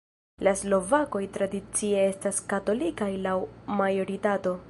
La 0.45 0.53
slovakoj 0.61 1.21
tradicie 1.35 2.01
estas 2.13 2.41
katolikaj 2.55 3.11
laŭ 3.29 3.37
majoritato. 3.83 4.59